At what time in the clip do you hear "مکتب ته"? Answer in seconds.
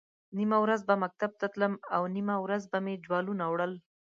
1.03-1.45